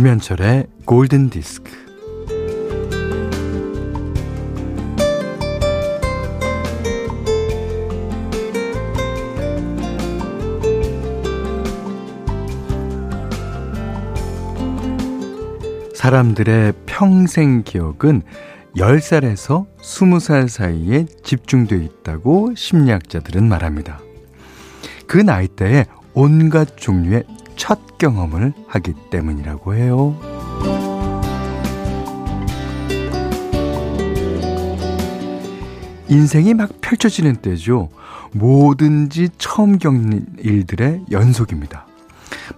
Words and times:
김현철의 0.00 0.66
골든 0.86 1.28
디스크. 1.28 1.79
사람들의 16.10 16.72
평생 16.86 17.62
기억은 17.62 18.22
10살에서 18.74 19.66
20살 19.80 20.48
사이에 20.48 21.06
집중되어 21.22 21.78
있다고 21.78 22.54
심리학자들은 22.56 23.48
말합니다. 23.48 24.00
그 25.06 25.18
나이대에 25.18 25.84
온갖 26.12 26.76
종류의 26.76 27.22
첫 27.54 27.96
경험을 27.98 28.54
하기 28.66 28.94
때문이라고 29.10 29.74
해요. 29.76 30.18
인생이 36.08 36.54
막 36.54 36.70
펼쳐지는 36.80 37.36
때죠. 37.36 37.88
뭐든지 38.32 39.28
처음 39.38 39.78
겪는 39.78 40.26
일들의 40.38 41.04
연속입니다. 41.12 41.86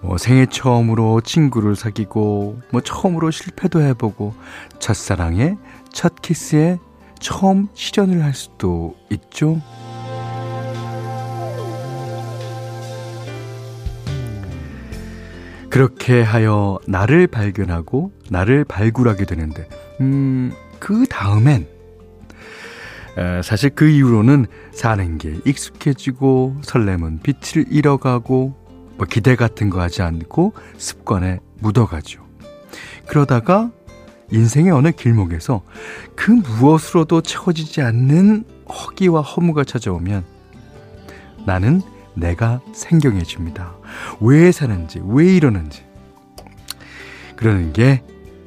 뭐 0.03 0.17
생애 0.17 0.45
처음으로 0.45 1.21
친구를 1.21 1.75
사귀고, 1.75 2.59
뭐 2.71 2.81
처음으로 2.81 3.31
실패도 3.31 3.81
해보고, 3.81 4.33
첫사랑에, 4.79 5.55
첫 5.91 6.21
키스에 6.21 6.77
처음 7.19 7.69
실현을 7.73 8.21
할 8.21 8.33
수도 8.33 8.95
있죠. 9.09 9.61
그렇게 15.69 16.21
하여 16.21 16.77
나를 16.85 17.27
발견하고 17.27 18.11
나를 18.29 18.65
발굴하게 18.65 19.23
되는데, 19.23 19.69
음, 20.01 20.51
그 20.79 21.05
다음엔, 21.09 21.65
에, 23.17 23.41
사실 23.41 23.69
그 23.69 23.87
이후로는 23.87 24.47
사는 24.73 25.17
게 25.17 25.37
익숙해지고 25.45 26.57
설렘은 26.61 27.21
빛을 27.23 27.65
잃어가고 27.69 28.62
뭐 28.97 29.07
기대 29.09 29.35
같은 29.35 29.69
거 29.69 29.81
하지 29.81 30.01
않고 30.01 30.53
습관에 30.77 31.39
묻어가죠. 31.59 32.23
그러다가 33.07 33.71
인생의 34.31 34.71
어느 34.71 34.91
길목에서 34.91 35.63
그 36.15 36.31
무엇으로도 36.31 37.21
채워지지 37.21 37.81
않는 37.81 38.45
허기와 38.67 39.21
허무가 39.21 39.63
찾아오면 39.63 40.23
나는 41.45 41.81
내가 42.15 42.61
생경해집니다. 42.73 43.75
왜 44.21 44.51
사는지, 44.51 45.01
왜 45.03 45.35
이러는지. 45.35 45.83
그러는 47.35 47.73
게 47.73 48.03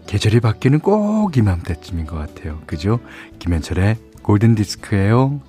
계절이 0.06 0.40
바뀌는 0.40 0.80
꼭 0.80 1.36
이맘때쯤인 1.36 2.06
것 2.06 2.16
같아요. 2.16 2.60
그죠? 2.66 3.00
김현철의 3.38 3.96
골든디스크예요. 4.22 5.40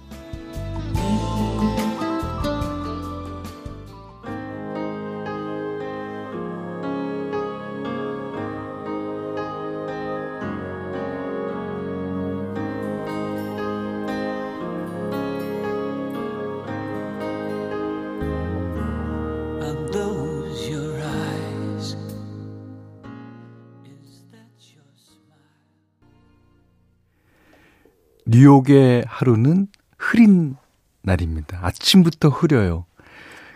뉴욕의 28.30 29.05
하루는 29.08 29.67
흐린 29.98 30.55
날입니다. 31.02 31.60
아침부터 31.61 32.30
흐려요. 32.30 32.86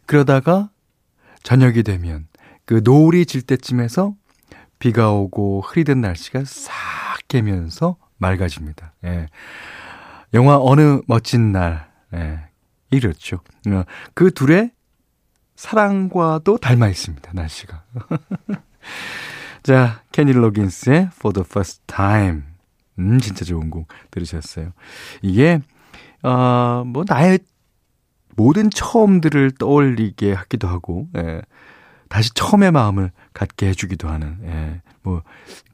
그러다가 0.05 0.69
저녁이 1.43 1.83
되면 1.83 2.27
그 2.65 2.81
노을이 2.83 3.25
질 3.25 3.41
때쯤에서 3.41 4.15
비가 4.79 5.11
오고 5.11 5.61
흐리던 5.61 6.01
날씨가 6.01 6.43
싹 6.45 6.73
깨면서 7.27 7.97
맑아집니다. 8.17 8.93
예. 9.03 9.27
영화 10.33 10.57
어느 10.57 11.01
멋진 11.07 11.51
날, 11.51 11.91
예. 12.13 12.39
이렇죠. 12.91 13.41
어, 13.67 13.83
그 14.13 14.31
둘의 14.31 14.71
사랑과도 15.55 16.57
닮아 16.57 16.87
있습니다, 16.87 17.31
날씨가. 17.33 17.83
자, 19.63 20.01
케니 20.11 20.31
로긴스의 20.31 21.09
For 21.13 21.33
the 21.33 21.45
First 21.45 21.81
Time. 21.87 22.50
음, 22.99 23.19
진짜 23.19 23.45
좋은 23.45 23.69
곡 23.69 23.87
들으셨어요. 24.11 24.73
이게, 25.21 25.59
어, 26.23 26.83
뭐, 26.85 27.03
나의 27.07 27.39
모든 28.35 28.69
처음들을 28.69 29.51
떠올리게 29.51 30.33
하기도 30.33 30.67
하고, 30.67 31.07
예. 31.17 31.41
다시 32.09 32.33
처음의 32.33 32.71
마음을 32.71 33.11
갖게 33.33 33.67
해주기도 33.67 34.09
하는, 34.09 34.37
예. 34.43 34.81
뭐, 35.03 35.23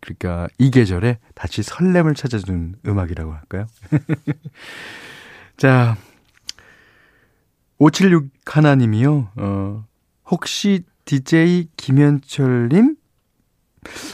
그러니까 0.01 0.47
이 0.57 0.71
계절에 0.71 1.19
다시 1.33 1.63
설렘을 1.63 2.13
찾아주는 2.13 2.75
음악이라고 2.85 3.33
할까요? 3.33 3.65
자, 5.57 5.97
576 7.79 8.29
하나님이요, 8.45 9.31
어, 9.35 9.85
혹시 10.29 10.83
DJ 11.05 11.69
김현철님? 11.77 12.95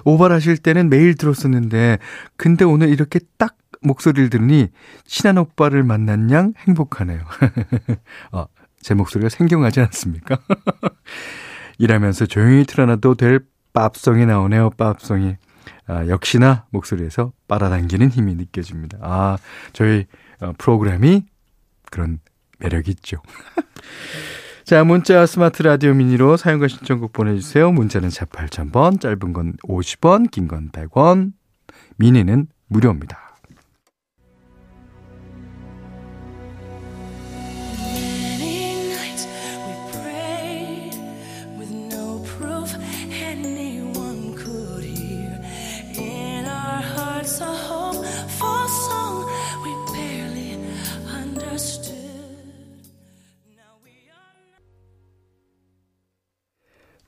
오발하실 0.06 0.58
때는 0.58 0.90
매일 0.90 1.16
들었었는데, 1.16 2.00
근데 2.38 2.66
오늘 2.66 2.90
이렇게 2.90 3.20
딱 3.38 3.58
목소리를 3.82 4.30
들으니, 4.30 4.70
친한 5.06 5.38
오빠를 5.38 5.84
만난 5.84 6.32
양 6.32 6.54
행복하네요. 6.60 7.22
아, 8.32 8.48
제 8.82 8.94
목소리가 8.94 9.30
생경하지 9.30 9.82
않습니까? 9.82 10.38
일하면서 11.80 12.28
조용히 12.28 12.66
틀어놔도 12.66 13.16
될 13.16 13.42
팝송이 13.74 14.26
나오네요, 14.26 14.72
팝송이. 14.72 15.38
아, 15.88 16.08
역시나 16.08 16.66
목소리에서 16.70 17.34
빨아당기는 17.48 18.10
힘이 18.10 18.36
느껴집니다. 18.36 19.00
아, 19.02 19.38
저희 19.74 20.06
어, 20.40 20.54
프로그램이 20.58 21.26
그런 21.92 22.20
매력이 22.60 22.92
있죠. 22.92 23.22
자, 24.64 24.84
문자 24.86 25.26
스마트 25.26 25.62
라디오 25.62 25.94
미니로 25.94 26.38
사용과 26.38 26.70
신청곡 26.70 27.12
보내주세요. 27.12 27.72
문자는 27.72 28.10
4 28.10 28.26
8000번, 28.28 29.02
짧은 29.02 29.34
건 29.34 29.54
50원, 29.68 30.32
긴 30.32 30.48
건 30.48 30.70
100원, 30.72 31.34
미니는 31.98 32.48
무료입니다. 32.68 33.33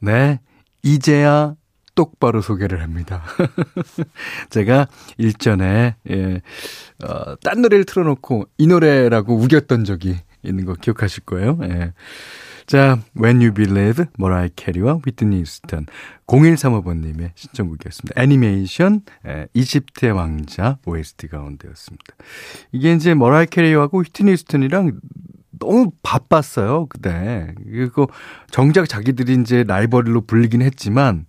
네. 0.05 0.39
이제야 0.83 1.55
똑바로 1.95 2.41
소개를 2.41 2.81
합니다. 2.81 3.23
제가 4.51 4.87
일전에, 5.17 5.95
예, 6.09 6.41
어, 7.03 7.35
딴 7.37 7.61
노래를 7.61 7.85
틀어놓고 7.85 8.45
이 8.57 8.67
노래라고 8.67 9.35
우겼던 9.35 9.85
적이 9.85 10.17
있는 10.43 10.65
거 10.65 10.73
기억하실 10.73 11.23
거예요. 11.23 11.57
예. 11.63 11.93
자, 12.67 12.99
When 13.19 13.41
You 13.41 13.53
Believe, 13.53 14.05
머라이어 14.17 14.49
캐리와 14.55 14.99
휘트니 15.05 15.45
휴스턴 15.45 15.85
0135번님의 16.27 17.31
신청곡이었습니다. 17.35 18.21
애니메이션, 18.21 19.01
예, 19.27 19.47
이집트의 19.53 20.11
왕자 20.11 20.77
OST 20.85 21.27
가운데였습니다. 21.27 22.03
이게 22.71 22.93
이제 22.93 23.13
머라이어 23.13 23.45
캐리하고 23.45 23.99
휘트니 23.99 24.35
휴스턴이랑 24.37 24.99
너무 25.59 25.91
바빴어요, 26.03 26.87
그때. 26.87 27.53
그리고 27.65 28.07
정작 28.49 28.87
자기들이 28.87 29.35
이제 29.41 29.63
라이벌로 29.63 30.21
불리긴 30.21 30.61
했지만 30.61 31.25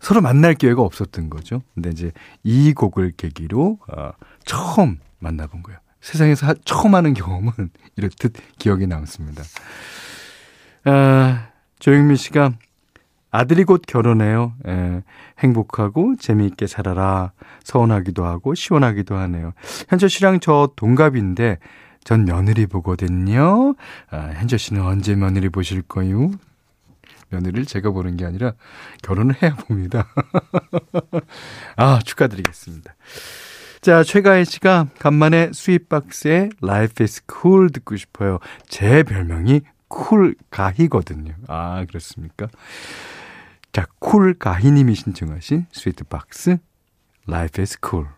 서로 0.00 0.20
만날 0.20 0.54
기회가 0.54 0.82
없었던 0.82 1.30
거죠. 1.30 1.62
근데 1.74 1.90
이제 1.90 2.12
이 2.42 2.72
곡을 2.72 3.12
계기로 3.16 3.78
어, 3.88 4.10
처음 4.44 4.98
만나본 5.18 5.62
거예요. 5.62 5.78
세상에서 6.00 6.46
하, 6.46 6.54
처음 6.64 6.94
하는 6.94 7.14
경험은 7.14 7.52
이렇듯 7.96 8.34
기억이 8.58 8.86
남습니다. 8.86 9.42
아, 10.84 11.48
조영민 11.78 12.16
씨가 12.16 12.52
아들이 13.30 13.64
곧 13.64 13.82
결혼해요. 13.84 14.52
예, 14.68 15.02
행복하고 15.40 16.14
재미있게 16.16 16.68
살아라. 16.68 17.32
서운하기도 17.64 18.24
하고 18.24 18.54
시원하기도 18.54 19.16
하네요. 19.16 19.54
현철 19.88 20.08
씨랑 20.08 20.38
저 20.40 20.70
동갑인데 20.76 21.58
전 22.04 22.24
며느리 22.24 22.66
보거든요. 22.66 23.74
아, 24.10 24.32
현철 24.34 24.58
씨는 24.58 24.82
언제 24.82 25.14
며느리 25.14 25.48
보실 25.48 25.82
거요? 25.82 26.30
며느리를 27.30 27.64
제가 27.64 27.90
보는 27.90 28.16
게 28.16 28.24
아니라 28.24 28.52
결혼을 29.02 29.42
해야 29.42 29.54
봅니다. 29.56 30.06
아, 31.76 31.98
축하드리겠습니다. 32.04 32.94
자, 33.80 34.02
최가희 34.02 34.44
씨가 34.44 34.88
간만에 34.98 35.50
스윗박스의 35.52 36.50
Life 36.62 37.02
is 37.04 37.22
Cool 37.30 37.70
듣고 37.70 37.96
싶어요. 37.96 38.38
제 38.68 39.02
별명이 39.02 39.62
쿨가희거든요. 39.88 41.34
아, 41.48 41.84
그렇습니까? 41.86 42.48
자, 43.72 43.86
쿨가희님이 43.98 44.94
신청하신 44.94 45.66
Sweetbox 45.72 46.58
Life 47.28 47.60
is 47.60 47.78
Cool. 47.84 48.08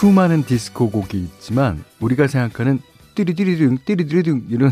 수많은 0.00 0.44
디스코 0.44 0.88
곡이 0.88 1.18
있지만 1.18 1.84
우리가 2.00 2.26
생각하는 2.26 2.80
띠리디리둥 3.14 3.80
띠리디리둥 3.84 4.46
이런 4.48 4.70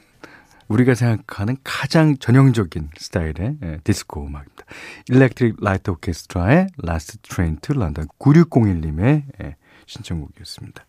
우리가 0.68 0.94
생각하는 0.94 1.58
가장 1.62 2.16
전형적인 2.16 2.88
스타일의 2.96 3.58
예, 3.62 3.78
디스코 3.84 4.22
음악입니다. 4.26 4.64
Electric 5.10 5.56
Light 5.60 5.90
Orchestra의 5.90 6.68
Last 6.82 7.18
Train 7.18 7.58
to 7.60 7.76
London 7.76 8.08
9601님의 8.18 9.24
예, 9.42 9.56
신청곡이었습니다. 9.84 10.86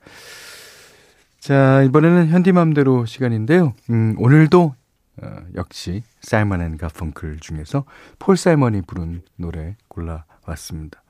자, 1.41 1.83
이번에는 1.83 2.29
현디맘대로 2.29 3.05
시간인데요. 3.05 3.73
음, 3.89 4.15
오늘도 4.17 4.73
어, 5.21 5.35
역시 5.55 6.03
사이먼 6.21 6.61
앤 6.61 6.77
가펑클 6.77 7.41
중에서 7.41 7.83
폴 8.19 8.37
사이먼이 8.37 8.83
부른 8.83 9.23
노래 9.35 9.75
골라왔습니다. 9.89 11.01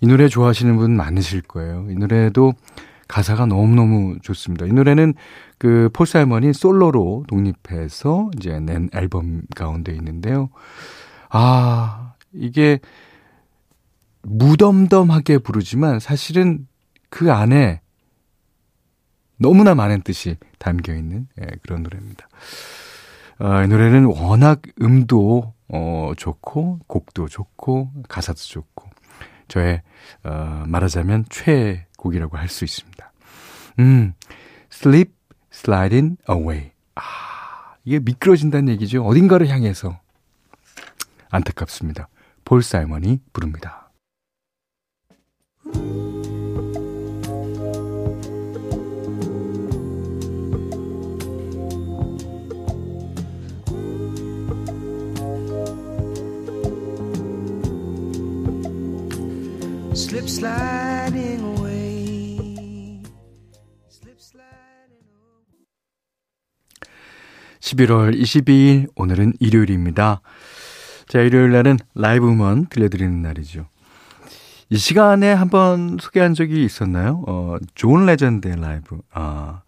이 0.00 0.06
노래 0.06 0.28
좋아하시는 0.28 0.76
분 0.76 0.96
많으실 0.96 1.42
거예요. 1.42 1.86
이 1.90 1.94
노래도 1.94 2.52
가사가 3.08 3.46
너무너무 3.46 4.18
좋습니다. 4.22 4.66
이 4.66 4.72
노래는 4.72 5.14
그 5.58 5.88
폴 5.92 6.06
사이먼이 6.06 6.52
솔로로 6.52 7.24
독립해서 7.28 8.30
이제 8.36 8.58
낸 8.60 8.88
앨범 8.92 9.42
가운데 9.54 9.92
있는데요. 9.94 10.50
아, 11.30 12.14
이게 12.32 12.80
무덤덤하게 14.22 15.38
부르지만 15.38 16.00
사실은 16.00 16.66
그 17.10 17.32
안에 17.32 17.80
너무나 19.38 19.74
많은 19.74 20.02
뜻이 20.02 20.36
담겨 20.58 20.94
있는 20.94 21.28
예, 21.40 21.46
그런 21.62 21.82
노래입니다. 21.82 22.28
어, 23.40 23.62
이 23.64 23.68
노래는 23.68 24.04
워낙 24.06 24.62
음도 24.80 25.52
어, 25.68 26.12
좋고 26.16 26.80
곡도 26.86 27.28
좋고 27.28 27.90
가사도 28.08 28.38
좋고 28.38 28.88
저의 29.54 29.82
어, 30.24 30.64
말하자면 30.66 31.26
최애 31.30 31.86
곡이라고 31.96 32.36
할 32.36 32.48
수 32.48 32.64
있습니다. 32.64 33.12
음, 33.78 34.14
Sleep 34.72 35.12
Sliding 35.52 36.16
Away. 36.28 36.72
아, 36.96 37.76
이게 37.84 38.00
미끄러진다는 38.00 38.68
얘기죠. 38.72 39.04
어딘가를 39.04 39.46
향해서 39.48 40.00
안타깝습니다. 41.30 42.08
볼 42.44 42.62
사이먼이 42.62 43.20
부릅니다. 43.32 43.90
Slip 59.94 60.28
sliding 60.28 61.40
away. 61.40 63.00
Slip 63.88 64.18
sliding 64.18 65.06
away. 65.06 65.66
11월 67.60 68.20
22일 68.20 68.88
오늘은 68.96 69.34
일요일입니다. 69.38 70.20
자, 71.06 71.20
일요일 71.20 71.52
날은 71.52 71.78
라이브 71.94 72.28
음원 72.28 72.66
들려드리는 72.66 73.22
날이죠. 73.22 73.68
이 74.68 74.76
시간에 74.76 75.32
한번 75.32 75.98
소개한 76.00 76.34
적이 76.34 76.64
있었나요? 76.64 77.22
어, 77.28 77.58
존 77.76 78.04
레전드의 78.06 78.60
라이브. 78.60 78.98
아, 79.12 79.62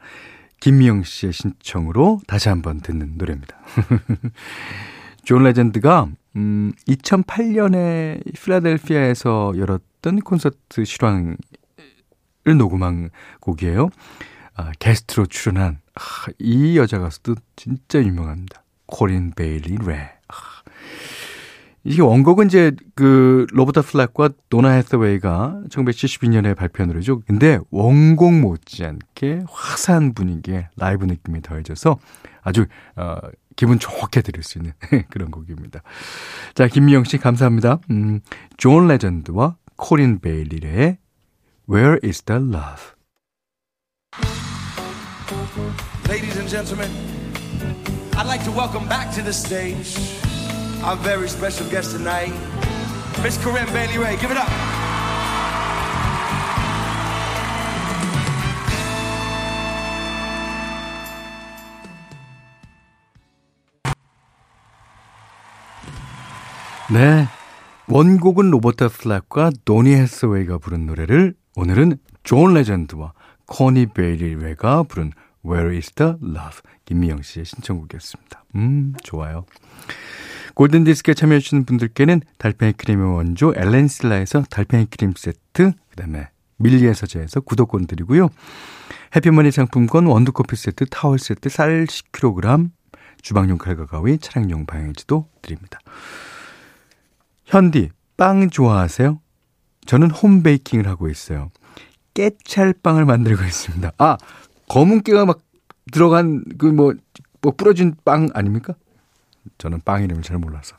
김미영 0.58 1.04
씨의 1.04 1.32
신청으로 1.32 2.20
다시 2.26 2.48
한번 2.48 2.80
듣는 2.80 3.12
노래입니다. 3.16 3.56
존 5.24 5.44
레전드가 5.44 6.08
음, 6.36 6.72
2008년에 6.86 8.22
필라델피아에서 8.34 9.54
열었던 9.56 10.20
콘서트 10.20 10.84
실황을 10.84 11.36
녹음한 12.44 13.10
곡이에요. 13.40 13.88
아, 14.54 14.70
게스트로 14.78 15.26
출연한 15.26 15.80
아, 15.94 16.00
이 16.38 16.76
여자 16.76 16.98
가수도 16.98 17.34
진짜 17.56 17.98
유명합니다. 17.98 18.62
코린 18.86 19.32
베일리 19.34 19.76
레. 19.86 20.10
아, 20.28 20.34
이게 21.84 22.02
원곡은 22.02 22.46
이제 22.46 22.72
그 22.94 23.46
로버트 23.52 23.82
플락과 23.82 24.30
도니 24.50 24.70
해서웨이가 24.70 25.62
1972년에 25.70 26.56
발표한 26.56 26.88
노래죠. 26.88 27.20
근데 27.20 27.58
원곡 27.70 28.34
못지않게 28.34 29.44
화사한 29.48 30.12
분위기에 30.12 30.68
라이브 30.76 31.04
느낌이 31.04 31.42
더해져서 31.42 31.98
아주 32.42 32.66
어, 32.96 33.16
기분 33.56 33.78
좋게 33.78 34.20
들을 34.22 34.42
수 34.42 34.58
있는 34.58 34.72
그런 35.10 35.30
곡입니다. 35.30 35.82
자, 36.54 36.68
김미영 36.68 37.04
씨 37.04 37.18
감사합니다. 37.18 37.80
음, 37.90 38.20
존 38.56 38.86
레전드와 38.88 39.56
코린 39.76 40.20
베일리의 40.20 40.98
Where 41.68 41.98
is 42.04 42.22
the 42.22 42.40
Love? 42.40 42.94
Ladies 46.08 46.36
and 46.38 46.48
gentlemen, 46.48 46.90
I'd 48.16 48.26
like 48.26 48.44
to 48.44 48.52
welcome 48.52 48.86
back 48.88 49.12
to 49.16 49.22
the 49.22 49.32
stage 49.32 49.98
our 50.84 50.96
very 50.96 51.28
special 51.28 51.68
guest 51.68 51.96
tonight, 51.96 52.32
Miss 53.22 53.36
Corinne 53.42 53.72
Bailey 53.72 53.98
Ray. 53.98 54.16
Give 54.20 54.30
it 54.30 54.36
up. 54.36 54.75
네. 66.92 67.26
원곡은 67.88 68.50
로버트 68.50 68.88
플락과 68.88 69.50
도니 69.64 69.94
해서웨이가 69.94 70.58
부른 70.58 70.86
노래를 70.86 71.34
오늘은 71.56 71.98
존 72.22 72.54
레전드와 72.54 73.12
코린 73.46 73.86
베일리 73.86 74.45
레가 74.45 74.84
부른 74.84 75.12
Where 75.44 75.76
is 75.76 75.92
the 75.92 76.14
Love 76.22 76.60
김미영 76.84 77.22
씨의 77.22 77.44
신청곡이었습니다. 77.44 78.44
음, 78.56 78.94
좋아요. 79.02 79.46
골든 80.54 80.84
디스크에 80.84 81.14
참여해 81.14 81.40
주시는 81.40 81.64
분들께는 81.64 82.22
달팽이 82.38 82.72
크림의 82.72 83.14
원조 83.14 83.52
엘렌실라에서 83.54 84.44
달팽이 84.48 84.86
크림 84.86 85.12
세트, 85.16 85.72
그 85.90 85.96
다음에 85.96 86.28
밀리의 86.58 87.06
서재에서 87.06 87.40
구독권 87.40 87.86
드리고요. 87.86 88.28
해피머니 89.14 89.50
상품권 89.50 90.06
원두커피 90.06 90.56
세트, 90.56 90.86
타월 90.86 91.18
세트, 91.18 91.48
쌀 91.48 91.86
10kg, 91.86 92.70
주방용 93.22 93.58
칼과 93.58 93.86
가위, 93.86 94.18
차량용 94.18 94.66
방향지도 94.66 95.28
드립니다. 95.42 95.78
현디, 97.46 97.90
빵 98.16 98.50
좋아하세요? 98.50 99.20
저는 99.86 100.10
홈베이킹을 100.10 100.86
하고 100.88 101.08
있어요. 101.08 101.50
깨찰빵을 102.14 103.04
만들고 103.04 103.44
있습니다. 103.44 103.92
아, 103.98 104.16
검은 104.68 105.02
깨가 105.02 105.26
막 105.26 105.40
들어간 105.92 106.44
그 106.58 106.66
뭐, 106.66 106.92
뭐 107.40 107.52
부러진 107.52 107.94
빵 108.04 108.28
아닙니까? 108.34 108.74
저는 109.58 109.80
빵 109.84 110.02
이름을 110.02 110.22
잘 110.22 110.38
몰라서. 110.38 110.76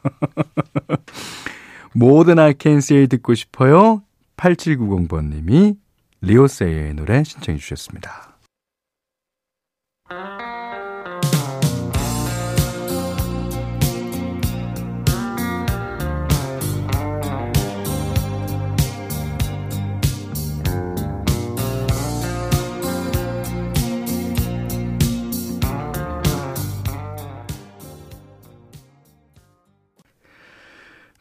모든 1.94 2.38
아이캔스에 2.38 3.08
듣고 3.08 3.34
싶어요. 3.34 4.04
8790번 4.36 5.34
님이 5.34 5.78
리오세이의 6.22 6.96
노래 6.96 7.24
신청해 7.24 7.58
주셨습니다. 7.60 8.38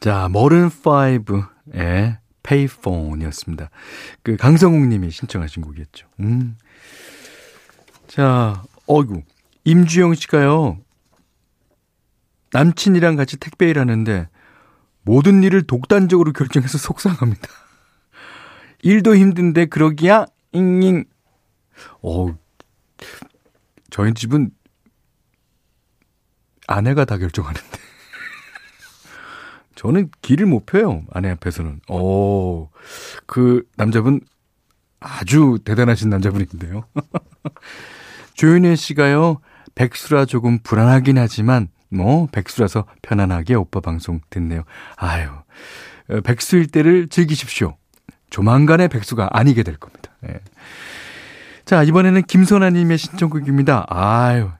자, 0.00 0.28
머른5의 0.30 2.18
페이폰이었습니다. 2.42 3.70
그 4.22 4.36
강성욱 4.36 4.86
님이 4.86 5.10
신청하신 5.10 5.62
곡이었죠. 5.62 6.06
음. 6.20 6.56
자, 8.06 8.62
어이구. 8.86 9.22
임주영 9.64 10.14
씨가요. 10.14 10.78
남친이랑 12.52 13.16
같이 13.16 13.36
택배 13.36 13.68
일하는데 13.68 14.28
모든 15.02 15.42
일을 15.42 15.62
독단적으로 15.66 16.32
결정해서 16.32 16.78
속상합니다. 16.78 17.48
일도 18.82 19.16
힘든데 19.16 19.66
그러기야 19.66 20.26
잉잉. 20.52 21.04
어. 22.02 22.28
저희 23.90 24.14
집은 24.14 24.50
아내가 26.66 27.04
다 27.04 27.18
결정하는데. 27.18 27.75
저는 29.76 30.10
길을 30.22 30.46
못 30.46 30.66
펴요. 30.66 31.02
아내 31.12 31.30
앞에서는. 31.30 31.80
오, 31.90 32.70
그 33.26 33.62
남자분 33.76 34.20
아주 34.98 35.58
대단하신 35.64 36.10
남자분인데요. 36.10 36.84
조윤혜 38.34 38.74
씨가요, 38.74 39.40
백수라 39.74 40.24
조금 40.24 40.58
불안하긴 40.58 41.18
하지만, 41.18 41.68
뭐, 41.90 42.26
백수라서 42.32 42.86
편안하게 43.02 43.54
오빠 43.54 43.80
방송 43.80 44.20
듣네요. 44.30 44.64
아유, 44.96 45.28
어, 46.10 46.20
백수일 46.22 46.66
때를 46.68 47.08
즐기십시오. 47.08 47.76
조만간의 48.30 48.88
백수가 48.88 49.28
아니게 49.30 49.62
될 49.62 49.76
겁니다. 49.76 50.10
예. 50.28 50.40
자, 51.64 51.82
이번에는 51.82 52.22
김선아님의 52.22 52.98
신청곡입니다. 52.98 53.86
아유, 53.88 54.50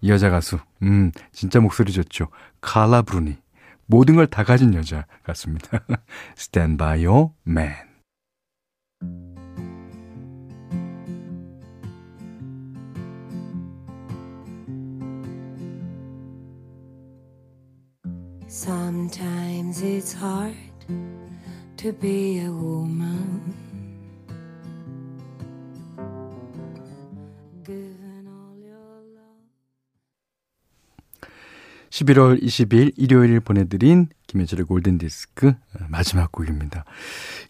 이 0.00 0.10
여자 0.10 0.30
가수. 0.30 0.58
음, 0.82 1.12
진짜 1.32 1.60
목소리 1.60 1.92
좋죠. 1.92 2.28
칼라 2.60 3.02
브루니. 3.02 3.43
모든 3.86 4.16
걸 4.16 4.26
다 4.26 4.44
가진 4.44 4.74
여자 4.74 5.06
같습니다. 5.22 5.84
Stand 6.36 6.76
by 6.78 7.04
your 7.04 7.30
man. 7.46 7.94
Sometimes 18.46 19.82
it's 19.82 20.12
hard 20.12 20.54
to 21.76 21.92
be 21.92 22.40
a 22.40 22.50
woman. 22.50 23.54
11월 32.04 32.42
22일 32.42 32.92
일요일 32.96 33.40
보내드린 33.40 34.08
김현철의 34.26 34.66
골든디스크 34.66 35.54
마지막 35.88 36.32
곡입니다. 36.32 36.84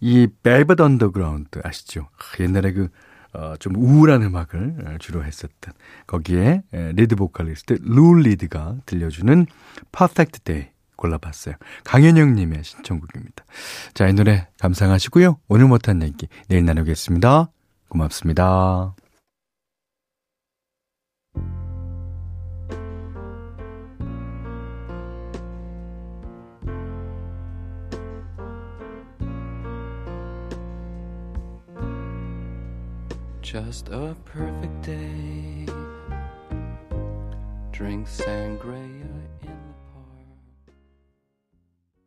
이 0.01 0.29
Velvet 0.43 0.81
Underground 0.81 1.61
아시죠? 1.63 2.09
옛날에 2.41 2.73
그, 2.73 2.89
어, 3.33 3.55
좀 3.59 3.75
우울한 3.77 4.23
음악을 4.23 4.99
주로 5.01 5.25
했었던 5.25 5.75
거기에 6.07 6.63
리드 6.73 7.17
보컬리스트 7.17 7.79
루 7.83 8.23
리드가 8.23 8.77
들려주는 8.87 9.47
Perfect 9.93 10.41
Day 10.41 10.69
골라봤어요. 10.97 11.57
강현영 11.85 12.35
님의 12.35 12.65
신청곡입니다. 12.65 13.45
자, 13.95 14.09
이 14.09 14.13
노래 14.13 14.47
감상하시고요. 14.61 15.39
오늘 15.49 15.67
못한 15.67 16.03
얘기 16.03 16.29
내일 16.49 16.65
나누겠습니다. 16.65 17.51
고맙습니다. 17.89 18.95
Just 33.55 33.89
a 33.91 34.17
perfect 34.25 34.83
day. 34.83 35.65
Drink 37.71 38.09
sangria 38.09 39.04